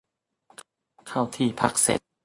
[1.07, 2.01] เข้าที่พักเสร็จ